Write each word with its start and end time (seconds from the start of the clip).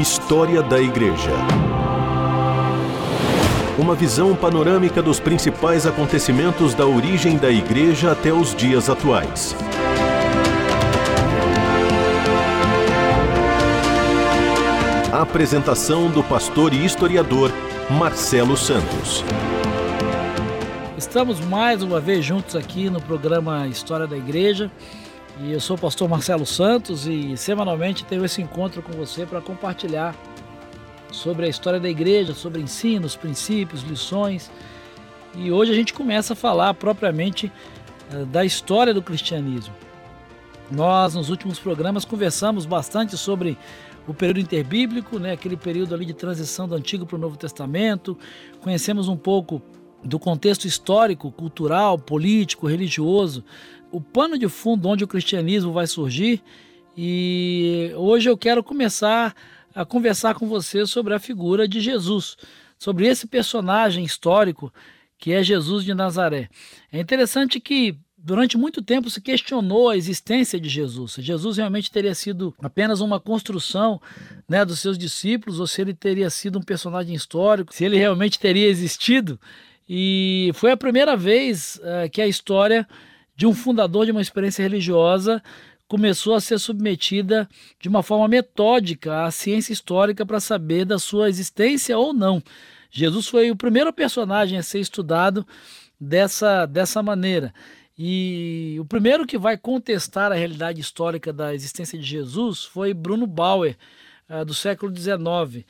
História 0.00 0.62
da 0.62 0.80
Igreja. 0.80 1.30
Uma 3.78 3.94
visão 3.94 4.34
panorâmica 4.34 5.02
dos 5.02 5.20
principais 5.20 5.86
acontecimentos 5.86 6.72
da 6.72 6.86
origem 6.86 7.36
da 7.36 7.50
Igreja 7.50 8.12
até 8.12 8.32
os 8.32 8.54
dias 8.54 8.88
atuais. 8.88 9.54
Apresentação 15.12 16.08
do 16.08 16.22
pastor 16.24 16.72
e 16.72 16.82
historiador 16.82 17.52
Marcelo 17.90 18.56
Santos. 18.56 19.22
Estamos 20.96 21.40
mais 21.40 21.82
uma 21.82 22.00
vez 22.00 22.24
juntos 22.24 22.56
aqui 22.56 22.88
no 22.88 23.02
programa 23.02 23.68
História 23.68 24.06
da 24.06 24.16
Igreja. 24.16 24.70
E 25.42 25.52
eu 25.52 25.60
sou 25.60 25.74
o 25.74 25.80
pastor 25.80 26.06
Marcelo 26.06 26.44
Santos 26.44 27.06
e 27.06 27.34
semanalmente 27.34 28.04
tenho 28.04 28.22
esse 28.22 28.42
encontro 28.42 28.82
com 28.82 28.92
você 28.92 29.24
para 29.24 29.40
compartilhar 29.40 30.14
sobre 31.10 31.46
a 31.46 31.48
história 31.48 31.80
da 31.80 31.88
igreja, 31.88 32.34
sobre 32.34 32.60
ensinos, 32.60 33.16
princípios, 33.16 33.82
lições. 33.82 34.50
E 35.34 35.50
hoje 35.50 35.72
a 35.72 35.74
gente 35.74 35.94
começa 35.94 36.34
a 36.34 36.36
falar 36.36 36.74
propriamente 36.74 37.50
eh, 38.12 38.24
da 38.26 38.44
história 38.44 38.92
do 38.92 39.00
cristianismo. 39.00 39.72
Nós, 40.70 41.14
nos 41.14 41.30
últimos 41.30 41.58
programas, 41.58 42.04
conversamos 42.04 42.66
bastante 42.66 43.16
sobre 43.16 43.56
o 44.06 44.12
período 44.12 44.40
interbíblico, 44.40 45.18
né, 45.18 45.32
aquele 45.32 45.56
período 45.56 45.94
ali 45.94 46.04
de 46.04 46.12
transição 46.12 46.68
do 46.68 46.74
Antigo 46.74 47.06
para 47.06 47.16
o 47.16 47.18
Novo 47.18 47.38
Testamento. 47.38 48.16
Conhecemos 48.60 49.08
um 49.08 49.16
pouco 49.16 49.62
do 50.04 50.18
contexto 50.18 50.66
histórico, 50.66 51.30
cultural, 51.32 51.98
político, 51.98 52.66
religioso 52.66 53.42
o 53.90 54.00
pano 54.00 54.38
de 54.38 54.48
fundo 54.48 54.88
onde 54.88 55.04
o 55.04 55.08
cristianismo 55.08 55.72
vai 55.72 55.86
surgir. 55.86 56.42
E 56.96 57.92
hoje 57.96 58.28
eu 58.28 58.36
quero 58.36 58.62
começar 58.62 59.34
a 59.74 59.84
conversar 59.84 60.34
com 60.34 60.48
você 60.48 60.86
sobre 60.86 61.14
a 61.14 61.18
figura 61.18 61.66
de 61.66 61.80
Jesus, 61.80 62.36
sobre 62.78 63.06
esse 63.06 63.26
personagem 63.26 64.04
histórico 64.04 64.72
que 65.18 65.32
é 65.32 65.42
Jesus 65.42 65.84
de 65.84 65.94
Nazaré. 65.94 66.48
É 66.90 66.98
interessante 66.98 67.60
que 67.60 67.96
durante 68.16 68.58
muito 68.58 68.82
tempo 68.82 69.08
se 69.08 69.20
questionou 69.20 69.88
a 69.88 69.96
existência 69.96 70.58
de 70.60 70.68
Jesus. 70.68 71.12
Se 71.12 71.22
Jesus 71.22 71.56
realmente 71.56 71.90
teria 71.90 72.14
sido 72.14 72.54
apenas 72.60 73.00
uma 73.00 73.20
construção 73.20 74.00
né, 74.48 74.64
dos 74.64 74.80
seus 74.80 74.98
discípulos, 74.98 75.60
ou 75.60 75.66
se 75.66 75.80
ele 75.80 75.94
teria 75.94 76.28
sido 76.30 76.58
um 76.58 76.62
personagem 76.62 77.14
histórico, 77.14 77.74
se 77.74 77.84
ele 77.84 77.96
realmente 77.96 78.38
teria 78.38 78.66
existido. 78.66 79.38
E 79.88 80.50
foi 80.54 80.70
a 80.70 80.76
primeira 80.76 81.16
vez 81.16 81.80
uh, 81.82 82.08
que 82.10 82.22
a 82.22 82.26
história 82.26 82.86
de 83.40 83.46
um 83.46 83.54
fundador 83.54 84.04
de 84.04 84.12
uma 84.12 84.20
experiência 84.20 84.62
religiosa 84.62 85.42
começou 85.88 86.34
a 86.34 86.42
ser 86.42 86.58
submetida 86.58 87.48
de 87.80 87.88
uma 87.88 88.02
forma 88.02 88.28
metódica 88.28 89.24
à 89.24 89.30
ciência 89.30 89.72
histórica 89.72 90.26
para 90.26 90.38
saber 90.38 90.84
da 90.84 90.98
sua 90.98 91.30
existência 91.30 91.96
ou 91.96 92.12
não. 92.12 92.42
Jesus 92.90 93.26
foi 93.28 93.50
o 93.50 93.56
primeiro 93.56 93.94
personagem 93.94 94.58
a 94.58 94.62
ser 94.62 94.78
estudado 94.78 95.46
dessa, 95.98 96.66
dessa 96.66 97.02
maneira. 97.02 97.54
E 97.98 98.76
o 98.78 98.84
primeiro 98.84 99.26
que 99.26 99.38
vai 99.38 99.56
contestar 99.56 100.30
a 100.30 100.34
realidade 100.34 100.78
histórica 100.78 101.32
da 101.32 101.54
existência 101.54 101.98
de 101.98 102.04
Jesus 102.04 102.64
foi 102.64 102.92
Bruno 102.92 103.26
Bauer, 103.26 103.74
uh, 104.28 104.44
do 104.44 104.52
século 104.52 104.94
XIX. 104.94 105.64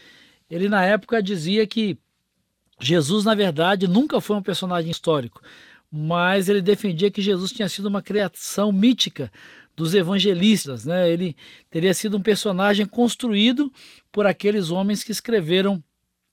Ele, 0.51 0.69
na 0.69 0.85
época, 0.85 1.23
dizia 1.23 1.65
que 1.69 1.97
Jesus, 2.81 3.25
na 3.25 3.37
verdade, 3.37 3.87
nunca 3.87 4.21
foi 4.21 4.35
um 4.35 4.43
personagem 4.43 4.91
histórico 4.91 5.41
mas 5.91 6.49
ele 6.49 6.63
defendia 6.63 7.11
que 7.11 7.23
Jesus 7.23 7.51
tinha 7.53 7.69
sido 7.69 7.87
uma 7.87 8.03
criação 8.03 8.71
mítica 8.71 9.31
dos 9.77 9.95
evangelistas, 9.95 10.85
né? 10.85 11.11
Ele 11.11 11.37
teria 11.71 11.95
sido 11.95 12.17
um 12.17 12.23
personagem 12.23 12.87
construído 12.87 13.73
por 14.13 14.27
aqueles 14.27 14.71
homens 14.71 15.03
que 15.03 15.11
escreveram 15.11 15.83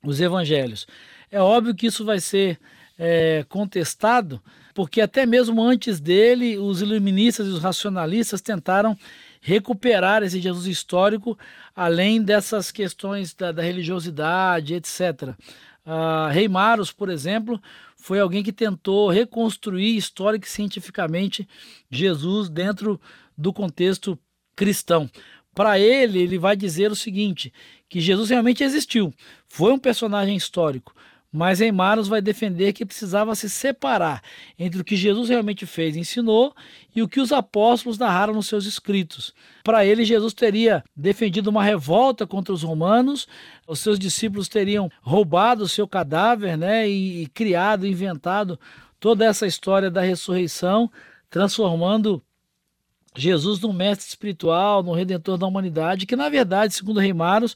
os 0.03 0.19
evangelhos. 0.19 0.85
É 1.31 1.41
óbvio 1.41 1.73
que 1.73 1.87
isso 1.87 2.05
vai 2.05 2.19
ser 2.19 2.59
é, 2.97 3.45
contestado, 3.47 4.41
porque 4.73 5.01
até 5.01 5.25
mesmo 5.25 5.61
antes 5.63 5.99
dele, 5.99 6.57
os 6.57 6.81
iluministas 6.81 7.47
e 7.47 7.51
os 7.51 7.61
racionalistas 7.61 8.41
tentaram 8.41 8.97
recuperar 9.41 10.23
esse 10.23 10.41
Jesus 10.41 10.65
histórico, 10.65 11.37
além 11.75 12.21
dessas 12.21 12.71
questões 12.71 13.33
da, 13.33 13.51
da 13.51 13.61
religiosidade, 13.61 14.75
etc. 14.75 15.35
Uh, 15.85 16.29
Rei 16.31 16.49
Maros, 16.49 16.91
por 16.91 17.09
exemplo, 17.09 17.61
foi 18.07 18.21
alguém 18.21 18.41
que 18.41 18.53
tentou 18.53 19.09
reconstruir 19.09 19.97
histórica 19.97 20.47
e 20.47 20.49
cientificamente 20.49 21.45
Jesus 21.91 22.47
dentro 22.47 23.01
do 23.37 23.51
contexto 23.51 24.17
cristão. 24.55 25.09
Para 25.53 25.77
ele, 25.77 26.19
ele 26.19 26.37
vai 26.37 26.55
dizer 26.55 26.89
o 26.89 26.95
seguinte: 26.95 27.51
que 27.89 27.99
Jesus 27.99 28.29
realmente 28.29 28.63
existiu, 28.63 29.13
foi 29.49 29.73
um 29.73 29.77
personagem 29.77 30.37
histórico, 30.37 30.95
mas 31.31 31.59
Eimaros 31.59 32.07
vai 32.07 32.21
defender 32.21 32.73
que 32.73 32.85
precisava 32.85 33.35
se 33.35 33.49
separar 33.49 34.21
entre 34.57 34.79
o 34.81 34.83
que 34.83 34.95
Jesus 34.95 35.29
realmente 35.29 35.65
fez 35.65 35.95
e 35.95 35.99
ensinou 35.99 36.55
e 36.95 37.01
o 37.01 37.07
que 37.07 37.19
os 37.19 37.31
apóstolos 37.31 37.97
narraram 37.97 38.33
nos 38.33 38.47
seus 38.47 38.65
escritos. 38.65 39.33
Para 39.63 39.85
ele, 39.85 40.05
Jesus 40.05 40.33
teria 40.33 40.83
defendido 40.95 41.49
uma 41.49 41.63
revolta 41.63 42.25
contra 42.25 42.53
os 42.53 42.63
romanos, 42.63 43.27
os 43.67 43.79
seus 43.79 43.99
discípulos 43.99 44.47
teriam 44.47 44.89
roubado 45.01 45.63
o 45.63 45.67
seu 45.67 45.87
cadáver 45.87 46.57
né, 46.57 46.89
e, 46.89 47.23
e 47.23 47.27
criado, 47.27 47.85
inventado 47.85 48.59
toda 48.99 49.25
essa 49.25 49.45
história 49.45 49.91
da 49.91 50.01
ressurreição, 50.01 50.89
transformando 51.29 52.23
Jesus 53.15 53.59
num 53.59 53.73
mestre 53.73 54.07
espiritual, 54.07 54.81
num 54.81 54.93
redentor 54.93 55.37
da 55.37 55.45
humanidade, 55.45 56.05
que 56.05 56.15
na 56.15 56.29
verdade, 56.29 56.73
segundo 56.73 56.99
Reimaros, 56.99 57.55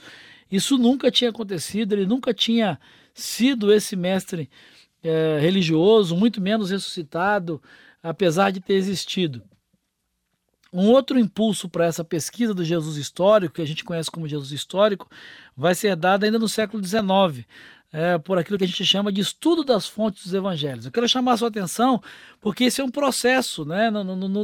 isso 0.52 0.78
nunca 0.78 1.10
tinha 1.10 1.30
acontecido, 1.30 1.94
ele 1.94 2.06
nunca 2.06 2.34
tinha 2.34 2.78
sido 3.14 3.74
esse 3.74 3.96
mestre 3.96 4.50
é, 5.04 5.40
religioso, 5.40 6.16
muito 6.16 6.42
menos 6.42 6.70
ressuscitado, 6.70 7.62
apesar 8.02 8.52
de 8.52 8.60
ter 8.60 8.74
existido. 8.74 9.42
Um 10.74 10.88
outro 10.90 11.20
impulso 11.20 11.68
para 11.68 11.86
essa 11.86 12.04
pesquisa 12.04 12.54
do 12.54 12.64
Jesus 12.64 12.96
histórico, 12.96 13.56
que 13.56 13.62
a 13.62 13.68
gente 13.68 13.84
conhece 13.84 14.10
como 14.10 14.28
Jesus 14.28 14.52
histórico, 14.52 15.10
vai 15.56 15.76
ser 15.76 15.96
dado 15.98 16.24
ainda 16.24 16.40
no 16.40 16.48
século 16.48 16.82
XIX, 16.82 17.46
é, 17.94 18.18
por 18.18 18.38
aquilo 18.38 18.58
que 18.58 18.64
a 18.64 18.68
gente 18.68 18.86
chama 18.86 19.12
de 19.12 19.20
estudo 19.20 19.66
das 19.66 19.86
fontes 19.86 20.24
dos 20.24 20.34
evangelhos. 20.34 20.86
Eu 20.86 20.92
quero 20.92 21.10
chamar 21.10 21.34
a 21.34 21.38
sua 21.38 21.50
atenção 21.50 22.02
porque 22.40 22.64
esse 22.64 22.80
é 22.80 22.84
um 22.84 22.90
processo, 22.90 23.66
né? 23.66 23.92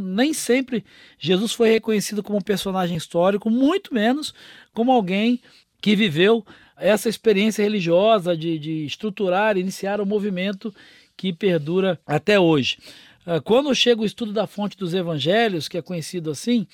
Nem 0.03 0.33
sempre 0.33 0.83
Jesus 1.17 1.53
foi 1.53 1.69
reconhecido 1.69 2.21
como 2.21 2.39
um 2.39 2.41
personagem 2.41 2.97
histórico, 2.97 3.49
muito 3.49 3.93
menos 3.93 4.33
como 4.73 4.91
alguém 4.91 5.41
que 5.81 5.95
viveu 5.95 6.45
essa 6.79 7.09
experiência 7.09 7.63
religiosa 7.63 8.35
de, 8.35 8.57
de 8.59 8.85
estruturar, 8.85 9.57
iniciar 9.57 9.99
o 9.99 10.03
um 10.03 10.05
movimento 10.05 10.73
que 11.15 11.33
perdura 11.33 11.99
até 12.05 12.39
hoje. 12.39 12.77
Ah, 13.29 13.41
quando 13.41 13.75
chega 13.75 14.01
o 14.01 14.05
estudo 14.05 14.31
da 14.31 14.47
fonte 14.47 14.77
dos 14.77 14.93
evangelhos, 14.93 15.67
que 15.67 15.77
é 15.77 15.81
conhecido 15.81 16.31
assim, 16.31 16.65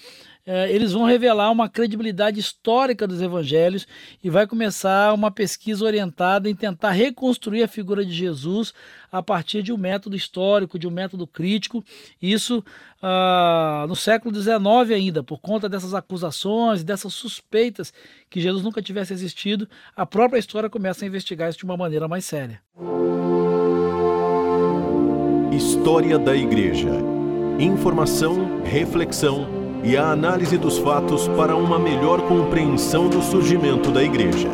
eh, 0.45 0.71
eles 0.71 0.91
vão 0.91 1.03
revelar 1.03 1.49
uma 1.49 1.67
credibilidade 1.67 2.39
histórica 2.39 3.07
dos 3.07 3.23
evangelhos 3.23 3.87
e 4.23 4.29
vai 4.29 4.45
começar 4.45 5.15
uma 5.15 5.31
pesquisa 5.31 5.83
orientada 5.83 6.47
em 6.47 6.53
tentar 6.53 6.91
reconstruir 6.91 7.63
a 7.63 7.67
figura 7.67 8.05
de 8.05 8.11
Jesus 8.13 8.71
a 9.11 9.23
partir 9.23 9.63
de 9.63 9.73
um 9.73 9.77
método 9.77 10.15
histórico, 10.15 10.77
de 10.77 10.87
um 10.87 10.91
método 10.91 11.25
crítico. 11.25 11.83
Isso 12.21 12.63
uh, 13.01 13.87
no 13.87 13.95
século 13.95 14.35
XIX 14.35 14.61
ainda, 14.93 15.23
por 15.23 15.39
conta 15.39 15.67
dessas 15.67 15.95
acusações, 15.95 16.83
dessas 16.83 17.15
suspeitas 17.15 17.91
que 18.29 18.39
Jesus 18.39 18.63
nunca 18.63 18.79
tivesse 18.79 19.11
existido, 19.11 19.67
a 19.95 20.05
própria 20.05 20.37
história 20.37 20.69
começa 20.69 21.03
a 21.03 21.07
investigar 21.07 21.49
isso 21.49 21.57
de 21.57 21.65
uma 21.65 21.77
maneira 21.77 22.07
mais 22.07 22.25
séria. 22.25 22.61
História 25.55 26.17
da 26.17 26.35
Igreja. 26.35 26.89
Informação, 27.59 28.63
reflexão 28.63 29.47
e 29.83 29.95
a 29.95 30.09
análise 30.09 30.57
dos 30.57 30.79
fatos 30.79 31.27
para 31.27 31.55
uma 31.55 31.77
melhor 31.77 32.27
compreensão 32.27 33.07
do 33.07 33.21
surgimento 33.21 33.91
da 33.91 34.01
Igreja. 34.01 34.49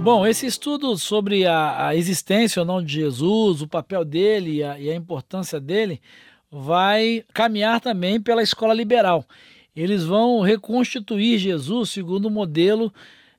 Bom, 0.00 0.24
esse 0.24 0.46
estudo 0.46 0.96
sobre 0.96 1.44
a, 1.44 1.88
a 1.88 1.96
existência 1.96 2.62
ou 2.62 2.66
não 2.66 2.80
de 2.80 2.92
Jesus, 2.92 3.62
o 3.62 3.66
papel 3.66 4.04
dele 4.04 4.58
e 4.58 4.62
a, 4.62 4.78
e 4.78 4.90
a 4.90 4.94
importância 4.94 5.58
dele, 5.58 6.00
vai 6.48 7.24
caminhar 7.34 7.80
também 7.80 8.20
pela 8.20 8.44
escola 8.44 8.72
liberal. 8.72 9.24
Eles 9.74 10.04
vão 10.04 10.40
reconstituir 10.40 11.38
Jesus 11.38 11.90
segundo 11.90 12.26
o 12.26 12.30
modelo 12.30 12.94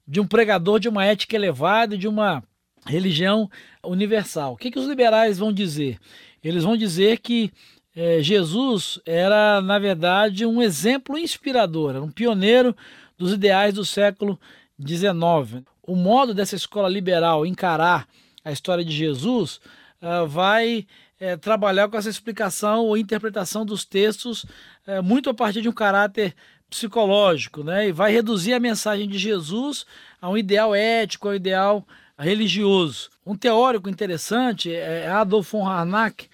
de 0.05 0.19
um 0.19 0.27
pregador 0.27 0.81
de 0.81 0.89
uma 0.89 1.05
ética 1.05 1.37
elevada 1.37 1.95
e 1.95 1.97
de 1.97 2.09
uma 2.09 2.43
religião 2.87 3.49
universal. 3.83 4.53
O 4.53 4.57
que, 4.57 4.71
que 4.71 4.79
os 4.79 4.87
liberais 4.87 5.37
vão 5.37 5.51
dizer? 5.51 5.99
Eles 6.43 6.63
vão 6.63 6.77
dizer 6.77 7.19
que 7.19 7.51
é, 7.95 8.21
Jesus 8.21 8.99
era, 9.05 9.61
na 9.61 9.79
verdade, 9.79 10.45
um 10.45 10.61
exemplo 10.61 11.17
inspirador, 11.17 11.91
era 11.91 12.03
um 12.03 12.11
pioneiro 12.11 12.75
dos 13.17 13.33
ideais 13.33 13.73
do 13.73 13.83
século 13.83 14.39
XIX. 14.79 15.63
O 15.81 15.95
modo 15.95 16.33
dessa 16.33 16.55
escola 16.55 16.87
liberal 16.87 17.45
encarar 17.45 18.07
a 18.43 18.51
história 18.51 18.85
de 18.85 18.91
Jesus 18.91 19.59
uh, 20.01 20.27
vai 20.27 20.85
é, 21.19 21.35
trabalhar 21.35 21.89
com 21.89 21.97
essa 21.97 22.09
explicação 22.09 22.85
ou 22.85 22.95
interpretação 22.95 23.65
dos 23.65 23.83
textos 23.83 24.45
é, 24.85 25.01
muito 25.01 25.29
a 25.29 25.33
partir 25.33 25.61
de 25.61 25.69
um 25.69 25.73
caráter 25.73 26.35
psicológico, 26.69 27.63
né? 27.63 27.87
E 27.87 27.91
vai 27.91 28.11
reduzir 28.11 28.53
a 28.53 28.59
mensagem 28.59 29.07
de 29.07 29.17
Jesus 29.17 29.85
a 30.21 30.29
um 30.29 30.37
ideal 30.37 30.75
ético, 30.75 31.27
a 31.27 31.31
um 31.31 31.35
ideal 31.35 31.87
religioso. 32.23 33.09
Um 33.25 33.35
teórico 33.35 33.89
interessante 33.89 34.73
é 34.73 35.07
Adolf 35.07 35.51
von 35.51 35.67
Harnack, 35.67 36.27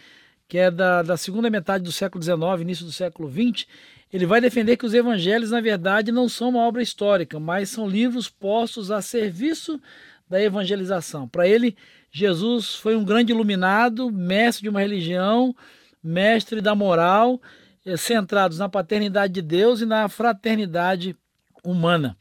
que 0.48 0.58
é 0.58 0.72
da, 0.72 1.02
da 1.02 1.18
segunda 1.18 1.50
metade 1.50 1.84
do 1.84 1.92
século 1.92 2.24
XIX, 2.24 2.62
início 2.62 2.86
do 2.86 2.92
século 2.92 3.30
XX. 3.30 3.66
Ele 4.12 4.26
vai 4.26 4.40
defender 4.40 4.78
que 4.78 4.86
os 4.86 4.94
evangelhos, 4.94 5.52
na 5.52 5.60
verdade, 5.60 6.12
não 6.12 6.30
são 6.30 6.50
uma 6.50 6.68
obra 6.68 6.84
histórica, 6.84 7.40
mas 7.40 7.70
são 7.70 7.88
livros 7.88 8.30
postos 8.30 8.92
a 8.92 9.02
serviço 9.02 9.82
da 10.30 10.42
evangelização. 10.42 11.28
Para 11.28 11.48
ele, 11.48 11.76
Jesus 12.12 12.76
foi 12.76 12.96
um 12.96 13.04
grande 13.04 13.32
iluminado, 13.32 14.12
mestre 14.12 14.64
de 14.64 14.70
uma 14.70 14.82
religião, 14.82 15.56
mestre 16.04 16.62
da 16.62 16.76
moral, 16.76 17.42
eh, 17.86 17.98
centrados 17.98 18.60
na 18.60 18.70
paternidade 18.70 19.34
de 19.34 19.42
Deus 19.42 19.82
e 19.82 19.86
na 19.86 20.08
fraternidade 20.08 21.16
humana. 21.64 22.16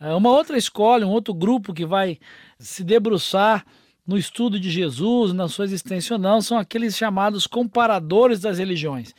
Eh, 0.00 0.14
uma 0.14 0.30
outra 0.30 0.56
escola, 0.58 1.06
um 1.06 1.10
outro 1.10 1.32
grupo 1.32 1.72
que 1.72 1.86
vai 1.86 2.18
se 2.58 2.84
debruçar 2.84 3.64
no 4.06 4.16
estudo 4.16 4.60
de 4.60 4.70
Jesus, 4.70 5.32
na 5.32 5.48
sua 5.48 5.64
existência 5.64 6.14
ou 6.14 6.20
não, 6.20 6.40
são 6.40 6.58
aqueles 6.58 6.96
chamados 6.96 7.46
comparadores 7.46 8.40
das 8.40 8.58
religiões. 8.58 9.14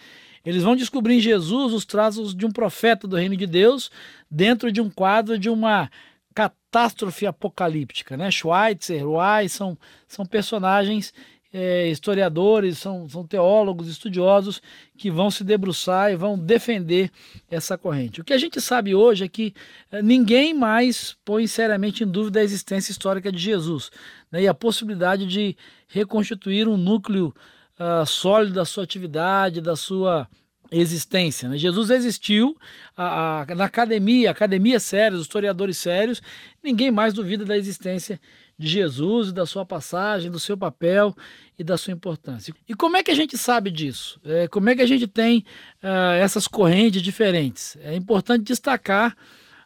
Eles 0.45 0.63
vão 0.63 0.77
descobrir 0.77 1.15
em 1.15 1.19
Jesus 1.19 1.74
os 1.74 1.83
traços 1.83 2.33
de 2.33 2.45
um 2.45 2.51
profeta 2.51 3.06
do 3.06 3.18
reino 3.18 3.35
de 3.35 3.45
Deus 3.45 3.91
dentro 4.31 4.71
de 4.71 4.79
um 4.79 4.89
quadro 4.89 5.38
de 5.38 5.50
uma 5.50 5.91
catástrofe 6.33 7.25
apocalíptica. 7.25 8.15
Né? 8.15 8.31
Schweitzer, 8.31 9.06
Weiss 9.06 9.53
são, 9.53 9.77
são 10.07 10.25
personagens 10.25 11.13
é, 11.54 11.88
historiadores, 11.90 12.78
são, 12.78 13.08
são 13.08 13.26
teólogos, 13.26 13.88
estudiosos 13.88 14.62
que 14.98 15.10
vão 15.10 15.32
se 15.32 15.44
debruçar 15.44 16.12
e 16.12 16.16
vão 16.16 16.38
defender 16.38 17.10
essa 17.50 17.78
corrente. 17.78 18.22
O 18.22 18.24
que 18.24 18.34
a 18.34 18.38
gente 18.38 18.60
sabe 18.60 18.94
hoje 18.94 19.26
é 19.26 19.28
que 19.28 19.54
é, 19.92 20.02
ninguém 20.02 20.54
mais 20.54 21.16
põe 21.24 21.48
seriamente 21.48 22.04
em 22.04 22.08
dúvida 22.08 22.40
a 22.40 22.44
existência 22.44 22.92
histórica 22.92 23.32
de 23.32 23.38
Jesus 23.38 23.90
né, 24.32 24.44
e 24.44 24.48
a 24.48 24.54
possibilidade 24.54 25.26
de 25.26 25.56
reconstituir 25.88 26.68
um 26.68 26.78
núcleo 26.78 27.34
uh, 27.80 28.06
sólido 28.06 28.54
da 28.54 28.66
sua 28.66 28.84
atividade, 28.84 29.62
da 29.62 29.76
sua 29.76 30.28
existência. 30.72 31.48
Né? 31.48 31.58
Jesus 31.58 31.90
existiu 31.90 32.58
a, 32.96 33.42
a, 33.42 33.56
na 33.56 33.66
academia, 33.66 34.32
academia 34.32 34.80
séria, 34.80 35.16
os 35.16 35.22
historiadores 35.22 35.78
sérios, 35.78 36.22
ninguém 36.64 36.92
mais 36.92 37.14
duvida 37.14 37.46
da 37.46 37.58
existência 37.58 38.20
de 38.57 38.68
Jesus, 38.68 39.31
da 39.31 39.45
sua 39.45 39.65
passagem, 39.65 40.31
do 40.31 40.39
seu 40.39 40.57
papel 40.57 41.15
e 41.57 41.63
da 41.63 41.77
sua 41.77 41.94
importância. 41.94 42.54
E 42.68 42.74
como 42.74 42.98
é 42.98 43.04
que 43.04 43.12
a 43.12 43.15
gente 43.15 43.38
sabe 43.38 43.69
disso? 43.69 44.19
É, 44.25 44.48
como 44.48 44.69
é 44.69 44.75
que 44.75 44.81
a 44.81 44.88
gente 44.88 45.06
tem 45.06 45.45
uh, 45.83 46.13
essas 46.19 46.48
correntes 46.48 47.01
diferentes? 47.01 47.77
É 47.81 47.95
importante 47.95 48.44
destacar 48.44 49.15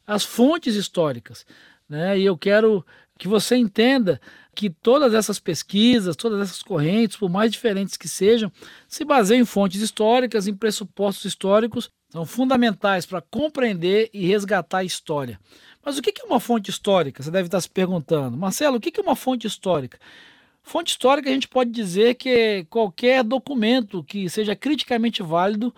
as 0.05 0.25
fontes 0.25 0.75
históricas. 0.75 1.45
Né? 1.87 2.19
E 2.19 2.25
eu 2.25 2.37
quero 2.37 2.85
que 3.17 3.27
você 3.27 3.55
entenda 3.55 4.19
que 4.53 4.69
todas 4.69 5.13
essas 5.13 5.39
pesquisas, 5.39 6.15
todas 6.15 6.41
essas 6.41 6.61
correntes, 6.61 7.15
por 7.15 7.29
mais 7.29 7.51
diferentes 7.51 7.95
que 7.95 8.07
sejam, 8.07 8.51
se 8.87 9.05
baseiam 9.05 9.41
em 9.41 9.45
fontes 9.45 9.79
históricas, 9.79 10.47
em 10.47 10.53
pressupostos 10.53 11.25
históricos, 11.25 11.89
são 12.11 12.25
fundamentais 12.25 13.05
para 13.05 13.21
compreender 13.21 14.09
e 14.13 14.27
resgatar 14.27 14.79
a 14.79 14.83
história. 14.83 15.39
Mas 15.83 15.97
o 15.97 16.01
que 16.01 16.13
é 16.21 16.25
uma 16.25 16.41
fonte 16.41 16.69
histórica? 16.69 17.23
Você 17.23 17.31
deve 17.31 17.47
estar 17.47 17.61
se 17.61 17.69
perguntando. 17.69 18.37
Marcelo, 18.37 18.77
o 18.77 18.79
que 18.81 18.99
é 18.99 19.01
uma 19.01 19.15
fonte 19.15 19.47
histórica? 19.47 19.97
Fonte 20.61 20.91
histórica 20.91 21.29
a 21.29 21.33
gente 21.33 21.47
pode 21.47 21.71
dizer 21.71 22.15
que 22.15 22.29
é 22.29 22.63
qualquer 22.65 23.23
documento 23.23 24.03
que 24.03 24.29
seja 24.29 24.55
criticamente 24.55 25.23
válido 25.23 25.73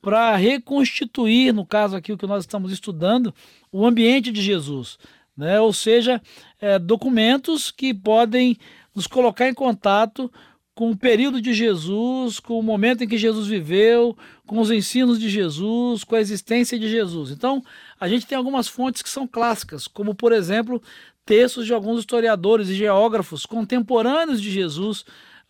para 0.00 0.36
reconstituir, 0.36 1.52
no 1.52 1.66
caso 1.66 1.96
aqui 1.96 2.12
o 2.12 2.18
que 2.18 2.26
nós 2.26 2.44
estamos 2.44 2.70
estudando, 2.70 3.34
o 3.72 3.84
ambiente 3.84 4.30
de 4.30 4.42
Jesus. 4.42 4.98
Né? 5.34 5.58
Ou 5.58 5.72
seja, 5.72 6.20
é, 6.60 6.78
documentos 6.78 7.70
que 7.70 7.94
podem 7.94 8.58
nos 8.94 9.06
colocar 9.06 9.48
em 9.48 9.54
contato 9.54 10.30
com 10.78 10.92
o 10.92 10.96
período 10.96 11.42
de 11.42 11.52
Jesus, 11.52 12.38
com 12.38 12.56
o 12.56 12.62
momento 12.62 13.02
em 13.02 13.08
que 13.08 13.18
Jesus 13.18 13.48
viveu, 13.48 14.16
com 14.46 14.60
os 14.60 14.70
ensinos 14.70 15.18
de 15.18 15.28
Jesus, 15.28 16.04
com 16.04 16.14
a 16.14 16.20
existência 16.20 16.78
de 16.78 16.88
Jesus. 16.88 17.32
Então, 17.32 17.64
a 17.98 18.06
gente 18.06 18.24
tem 18.24 18.38
algumas 18.38 18.68
fontes 18.68 19.02
que 19.02 19.08
são 19.08 19.26
clássicas, 19.26 19.88
como, 19.88 20.14
por 20.14 20.30
exemplo, 20.30 20.80
textos 21.26 21.66
de 21.66 21.74
alguns 21.74 21.98
historiadores 21.98 22.68
e 22.68 22.74
geógrafos 22.74 23.44
contemporâneos 23.44 24.40
de 24.40 24.52
Jesus, 24.52 25.00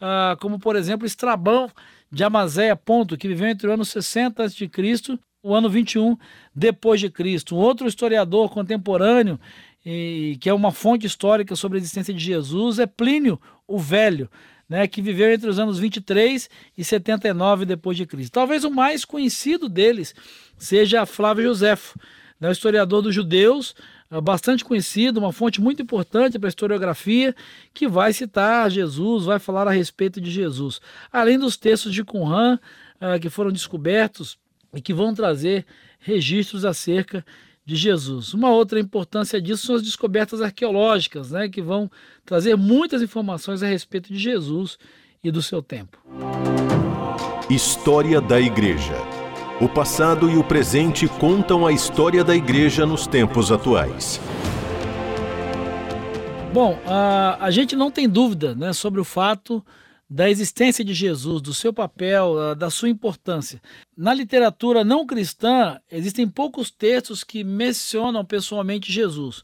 uh, 0.01 0.35
como, 0.41 0.59
por 0.59 0.77
exemplo, 0.77 1.07
Estrabão 1.07 1.71
de 2.11 2.25
Amazéia 2.25 2.75
Ponto, 2.75 3.19
que 3.19 3.29
viveu 3.29 3.49
entre 3.49 3.69
o 3.69 3.73
ano 3.75 3.85
60 3.85 4.43
a.C. 4.43 4.71
o 5.43 5.55
ano 5.55 5.69
21 5.69 6.17
depois 6.55 7.01
de 7.01 7.11
Cristo. 7.11 7.55
Um 7.55 7.59
outro 7.59 7.87
historiador 7.87 8.49
contemporâneo 8.49 9.39
e, 9.85 10.39
que 10.41 10.49
é 10.49 10.55
uma 10.55 10.73
fonte 10.73 11.07
histórica 11.07 11.55
sobre 11.55 11.77
a 11.77 11.81
existência 11.83 12.15
de 12.15 12.25
Jesus 12.25 12.79
é 12.79 12.87
Plínio 12.87 13.39
o 13.67 13.79
Velho 13.79 14.31
né, 14.69 14.87
que 14.87 15.01
viveu 15.01 15.33
entre 15.33 15.49
os 15.49 15.59
anos 15.59 15.79
23 15.79 16.51
e 16.77 16.85
79 16.85 17.65
depois 17.65 17.97
de 17.97 18.05
Cristo. 18.05 18.33
Talvez 18.33 18.65
o 18.65 18.71
mais 18.71 19.05
conhecido 19.05 19.69
deles 19.69 20.15
seja 20.59 21.07
Flávio 21.07 21.45
Josefo, 21.45 21.99
né, 22.39 22.53
historiador 22.53 23.03
dos 23.03 23.15
judeus, 23.15 23.75
eh, 24.11 24.21
bastante 24.21 24.65
conhecido, 24.65 25.19
uma 25.19 25.33
fonte 25.33 25.61
muito 25.61 25.81
importante 25.83 26.39
para 26.39 26.49
a 26.49 26.51
historiografia, 26.51 27.35
que 27.73 27.89
vai 27.89 28.13
citar 28.13 28.71
Jesus, 28.71 29.25
vai 29.25 29.39
falar 29.39 29.67
a 29.67 29.73
respeito 29.73 30.21
de 30.21 30.31
Jesus. 30.31 30.81
Além 31.11 31.39
dos 31.39 31.57
textos 31.57 31.93
de 31.93 32.05
Qumran, 32.05 32.59
uh, 33.01 33.19
que 33.21 33.31
foram 33.31 33.51
descobertos 33.51 34.39
e 34.75 34.81
que 34.81 34.93
vão 34.93 35.15
trazer 35.15 35.65
registros 35.99 36.65
acerca 36.65 37.25
de 37.69 37.77
Jesus. 37.77 38.33
Uma 38.33 38.49
outra 38.49 38.81
importância 38.81 39.39
disso 39.43 39.67
são 39.67 39.77
as 39.77 39.83
descobertas 39.83 40.41
arqueológicas, 40.41 41.33
né, 41.33 41.51
que 41.51 41.61
vão 41.61 41.91
trazer 42.25 42.57
muitas 42.57 43.03
informações 43.03 43.63
a 43.63 43.67
respeito 43.67 44.11
de 44.11 44.19
Jesus 44.19 44.79
e 45.23 45.31
do 45.31 45.43
seu 45.43 45.61
tempo. 45.61 45.99
História 47.51 48.23
da 48.23 48.41
Igreja. 48.41 48.95
O 49.61 49.69
passado 49.69 50.31
e 50.31 50.39
o 50.39 50.43
presente 50.43 51.07
contam 51.07 51.67
a 51.67 51.71
história 51.71 52.25
da 52.25 52.35
Igreja 52.35 52.87
nos 52.87 53.07
tempos 53.07 53.53
atuais. 53.53 54.19
Bom, 56.55 56.79
a, 56.87 57.37
a 57.39 57.51
gente 57.51 57.77
não 57.77 57.91
tem 57.91 58.09
dúvida 58.09 58.55
né, 58.55 58.73
sobre 58.73 58.99
o 58.99 59.05
fato 59.05 59.63
da 60.09 60.31
existência 60.31 60.85
de 60.85 60.95
Jesus, 60.95 61.43
do 61.43 61.53
seu 61.53 61.73
papel, 61.73 62.39
ah, 62.39 62.55
da 62.55 62.71
sua 62.71 62.89
importância. 62.89 63.61
Na 63.97 64.15
literatura 64.15 64.83
não 64.83 65.07
cristã, 65.07 65.79
existem 65.91 66.27
poucos 66.27 66.71
textos 66.71 67.23
que 67.23 67.45
mencionam 67.45 68.25
pessoalmente 68.25 68.91
Jesus, 68.91 69.43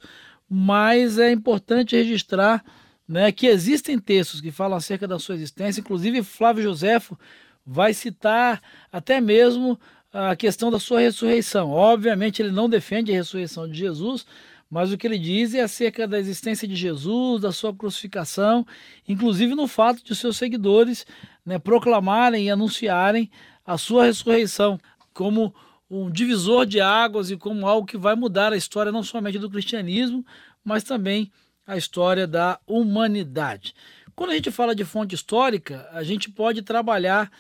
mas 0.49 1.19
é 1.19 1.31
importante 1.31 1.97
registrar 1.97 2.65
né, 3.07 3.31
que 3.31 3.47
existem 3.47 3.99
textos 3.99 4.41
que 4.41 4.51
falam 4.51 4.79
acerca 4.79 5.07
da 5.07 5.19
sua 5.19 5.35
existência, 5.35 5.81
inclusive 5.81 6.23
Flávio 6.23 6.63
Joséfo 6.63 7.19
vai 7.67 7.93
citar 7.93 8.63
até 8.91 9.21
mesmo 9.21 9.79
a 10.13 10.37
questão 10.37 10.71
da 10.71 10.79
sua 10.79 11.01
ressurreição. 11.01 11.71
Obviamente, 11.71 12.41
ele 12.41 12.53
não 12.53 12.69
defende 12.69 13.11
a 13.11 13.15
ressurreição 13.15 13.69
de 13.69 13.77
Jesus, 13.77 14.27
mas 14.71 14.93
o 14.93 14.99
que 14.99 15.07
ele 15.07 15.19
diz 15.19 15.55
é 15.55 15.61
acerca 15.61 16.07
da 16.07 16.19
existência 16.19 16.67
de 16.67 16.75
Jesus, 16.75 17.43
da 17.43 17.53
sua 17.53 17.75
crucificação, 17.75 18.67
inclusive 19.07 19.55
no 19.55 19.67
fato 19.67 20.03
de 20.05 20.15
seus 20.15 20.37
seguidores 20.37 21.07
né, 21.45 21.59
proclamarem 21.59 22.47
e 22.47 22.51
anunciarem 22.51 23.31
a 23.65 23.79
sua 23.79 24.05
ressurreição 24.07 24.79
como 25.13 25.55
um 25.91 26.11
divisor 26.11 26.67
de 26.67 26.81
águas 26.81 27.31
e 27.31 27.37
como 27.37 27.67
algo 27.67 27.87
que 27.87 27.97
vai 27.97 28.15
mudar 28.15 28.53
a 28.53 28.57
história 28.57 28.91
não 28.91 29.03
somente 29.03 29.39
do 29.39 29.51
cristianismo, 29.51 30.25
mas 30.65 30.83
também 30.83 31.31
a 31.67 31.77
história 31.77 32.27
da 32.27 32.59
humanidade. 32.67 33.75
Quando 34.15 34.31
a 34.31 34.35
gente 34.35 34.51
fala 34.51 34.75
de 34.75 34.85
fonte 34.85 35.15
histórica, 35.15 35.89
a 35.93 36.03
gente 36.03 36.31
pode 36.31 36.63
trabalhar 36.63 37.31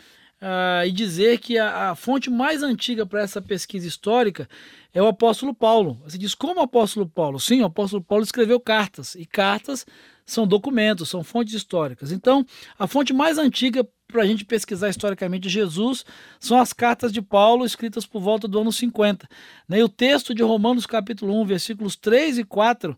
uh, 0.40 0.86
e 0.86 0.92
dizer 0.92 1.38
que 1.38 1.58
a, 1.58 1.90
a 1.90 1.94
fonte 1.94 2.30
mais 2.30 2.62
antiga 2.62 3.06
para 3.06 3.22
essa 3.22 3.40
pesquisa 3.40 3.86
histórica 3.86 4.48
é 4.94 5.02
o 5.02 5.08
apóstolo 5.08 5.52
Paulo. 5.52 6.00
Você 6.04 6.16
diz, 6.16 6.34
como 6.34 6.60
o 6.60 6.62
apóstolo 6.62 7.06
Paulo? 7.06 7.40
Sim, 7.40 7.62
o 7.62 7.66
apóstolo 7.66 8.02
Paulo 8.02 8.22
escreveu 8.22 8.60
cartas, 8.60 9.16
e 9.16 9.26
cartas 9.26 9.84
são 10.24 10.46
documentos, 10.46 11.10
são 11.10 11.24
fontes 11.24 11.52
históricas. 11.52 12.12
Então, 12.12 12.46
a 12.78 12.86
fonte 12.86 13.12
mais 13.12 13.36
antiga 13.36 13.86
para 14.06 14.22
a 14.22 14.26
gente 14.26 14.44
pesquisar 14.44 14.88
historicamente 14.88 15.48
Jesus 15.48 16.04
são 16.38 16.58
as 16.58 16.72
cartas 16.72 17.12
de 17.12 17.20
Paulo, 17.20 17.66
escritas 17.66 18.06
por 18.06 18.22
volta 18.22 18.46
do 18.46 18.60
ano 18.60 18.72
50. 18.72 19.28
Né? 19.68 19.80
E 19.80 19.82
o 19.82 19.88
texto 19.88 20.32
de 20.32 20.42
Romanos, 20.42 20.86
capítulo 20.86 21.38
1, 21.42 21.44
versículos 21.44 21.96
3 21.96 22.38
e 22.38 22.44
4, 22.44 22.92
uh, 22.92 22.96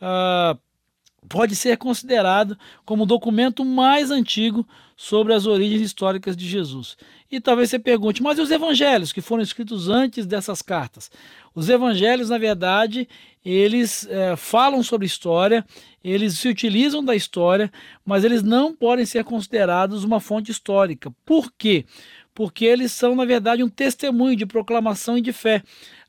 ah, 0.00 0.58
pode 1.28 1.56
ser 1.56 1.76
considerado 1.76 2.56
como 2.84 3.04
o 3.04 3.06
documento 3.06 3.64
mais 3.64 4.10
antigo 4.10 4.66
sobre 4.96 5.34
as 5.34 5.46
origens 5.46 5.80
históricas 5.80 6.36
de 6.36 6.46
Jesus. 6.46 6.96
E 7.30 7.40
talvez 7.40 7.70
você 7.70 7.78
pergunte, 7.78 8.22
mas 8.22 8.38
e 8.38 8.42
os 8.42 8.50
evangelhos 8.50 9.12
que 9.12 9.20
foram 9.20 9.42
escritos 9.42 9.88
antes 9.88 10.24
dessas 10.24 10.62
cartas? 10.62 11.10
Os 11.54 11.68
evangelhos, 11.68 12.30
na 12.30 12.38
verdade, 12.38 13.08
eles 13.44 14.06
é, 14.08 14.36
falam 14.36 14.82
sobre 14.82 15.06
história, 15.06 15.64
eles 16.02 16.38
se 16.38 16.48
utilizam 16.48 17.04
da 17.04 17.14
história, 17.14 17.72
mas 18.04 18.24
eles 18.24 18.42
não 18.42 18.74
podem 18.74 19.04
ser 19.04 19.24
considerados 19.24 20.04
uma 20.04 20.20
fonte 20.20 20.50
histórica. 20.50 21.12
Por 21.24 21.52
quê? 21.56 21.84
Porque 22.34 22.64
eles 22.64 22.90
são, 22.90 23.14
na 23.14 23.24
verdade, 23.24 23.62
um 23.62 23.68
testemunho 23.68 24.36
de 24.36 24.44
proclamação 24.44 25.16
e 25.16 25.20
de 25.20 25.32
fé. 25.32 25.62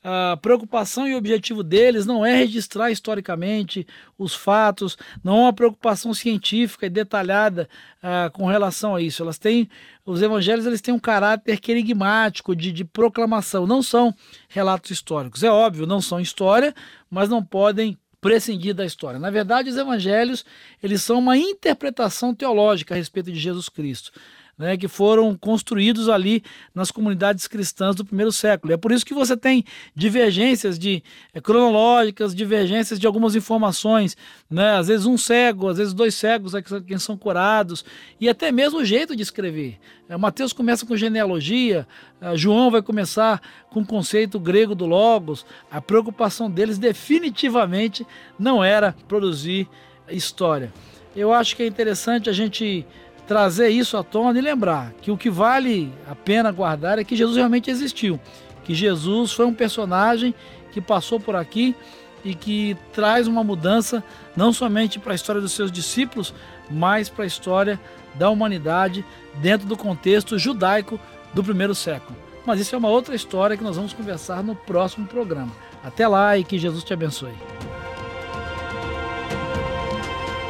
A 0.03 0.37
preocupação 0.37 1.07
e 1.07 1.15
objetivo 1.15 1.63
deles 1.63 2.05
não 2.05 2.23
é 2.23 2.35
registrar 2.35 2.91
historicamente 2.91 3.87
os 4.19 4.35
fatos, 4.35 4.95
não 5.23 5.37
é 5.37 5.41
uma 5.41 5.53
preocupação 5.53 6.13
científica 6.13 6.85
e 6.85 6.91
detalhada 6.91 7.67
uh, 8.03 8.29
com 8.31 8.45
relação 8.45 8.95
a 8.95 9.01
isso. 9.01 9.23
Elas 9.23 9.39
têm, 9.39 9.67
os 10.05 10.21
evangelhos 10.21 10.65
eles 10.67 10.81
têm 10.81 10.93
um 10.93 10.99
caráter 10.99 11.59
querigmático 11.59 12.55
de, 12.55 12.71
de 12.71 12.85
proclamação, 12.85 13.65
não 13.65 13.81
são 13.81 14.13
relatos 14.47 14.91
históricos. 14.91 15.41
É 15.41 15.49
óbvio, 15.49 15.87
não 15.87 16.01
são 16.01 16.19
história, 16.19 16.73
mas 17.09 17.27
não 17.27 17.43
podem 17.43 17.97
prescindir 18.21 18.75
da 18.75 18.85
história. 18.85 19.19
Na 19.19 19.31
verdade, 19.31 19.69
os 19.69 19.77
evangelhos 19.77 20.45
eles 20.83 21.01
são 21.01 21.17
uma 21.17 21.35
interpretação 21.35 22.33
teológica 22.33 22.93
a 22.93 22.97
respeito 22.97 23.31
de 23.31 23.39
Jesus 23.39 23.69
Cristo 23.69 24.11
né, 24.57 24.77
que 24.77 24.87
foram 24.87 25.35
construídos 25.35 26.07
ali 26.07 26.43
nas 26.73 26.91
comunidades 26.91 27.47
cristãs 27.47 27.95
do 27.95 28.05
primeiro 28.05 28.31
século. 28.31 28.73
É 28.73 28.77
por 28.77 28.91
isso 28.91 29.05
que 29.05 29.13
você 29.13 29.35
tem 29.35 29.63
divergências 29.93 30.79
de 30.79 31.03
é, 31.33 31.41
cronológicas, 31.41 32.33
divergências 32.33 32.99
de 32.99 33.05
algumas 33.05 33.35
informações, 33.35 34.15
né, 34.49 34.77
às 34.77 34.87
vezes 34.87 35.05
um 35.05 35.17
cego, 35.17 35.67
às 35.67 35.77
vezes 35.77 35.93
dois 35.93 36.15
cegos 36.15 36.53
é 36.53 36.61
quem 36.61 36.97
são 36.97 37.17
curados, 37.17 37.83
e 38.19 38.29
até 38.29 38.51
mesmo 38.51 38.79
o 38.79 38.85
jeito 38.85 39.15
de 39.15 39.23
escrever. 39.23 39.77
É, 40.07 40.15
Mateus 40.15 40.53
começa 40.53 40.85
com 40.85 40.95
genealogia, 40.95 41.87
é, 42.21 42.35
João 42.37 42.71
vai 42.71 42.81
começar 42.81 43.41
com 43.69 43.81
o 43.81 43.85
conceito 43.85 44.39
grego 44.39 44.73
do 44.73 44.85
logos. 44.85 45.45
A 45.69 45.81
preocupação 45.81 46.49
deles 46.49 46.77
definitivamente 46.77 48.05
não 48.39 48.63
era 48.63 48.95
produzir 49.07 49.67
história. 50.09 50.71
Eu 51.15 51.33
acho 51.33 51.55
que 51.55 51.63
é 51.63 51.67
interessante 51.67 52.29
a 52.29 52.33
gente 52.33 52.85
trazer 53.27 53.69
isso 53.69 53.97
à 53.97 54.03
tona 54.03 54.37
e 54.37 54.41
lembrar 54.41 54.93
que 55.01 55.11
o 55.11 55.17
que 55.17 55.29
vale 55.29 55.91
a 56.09 56.15
pena 56.15 56.51
guardar 56.51 56.99
é 56.99 57.03
que 57.03 57.15
Jesus 57.15 57.37
realmente 57.37 57.69
existiu, 57.69 58.19
que 58.63 58.73
Jesus 58.73 59.33
foi 59.33 59.45
um 59.45 59.53
personagem 59.53 60.33
que 60.71 60.79
passou 60.79 61.19
por 61.19 61.35
aqui 61.35 61.75
e 62.23 62.33
que 62.33 62.75
traz 62.91 63.27
uma 63.27 63.43
mudança 63.43 64.03
não 64.35 64.51
somente 64.51 64.99
para 64.99 65.13
a 65.13 65.15
história 65.15 65.41
dos 65.41 65.51
seus 65.51 65.71
discípulos, 65.71 66.33
mas 66.69 67.07
para 67.07 67.23
a 67.23 67.27
história 67.27 67.79
da 68.15 68.29
humanidade 68.29 69.05
dentro 69.35 69.67
do 69.67 69.77
contexto 69.77 70.37
judaico 70.37 70.99
do 71.33 71.43
primeiro 71.43 71.75
século. 71.75 72.17
Mas 72.45 72.59
isso 72.59 72.75
é 72.75 72.77
uma 72.77 72.89
outra 72.89 73.15
história 73.15 73.57
que 73.57 73.63
nós 73.63 73.75
vamos 73.75 73.93
conversar 73.93 74.43
no 74.43 74.55
próximo 74.55 75.07
programa. 75.07 75.51
Até 75.83 76.07
lá 76.07 76.37
e 76.37 76.43
que 76.43 76.57
Jesus 76.57 76.83
te 76.83 76.93
abençoe. 76.93 77.33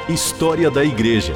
História 0.07 0.69
da 0.69 0.83
Igreja 0.83 1.35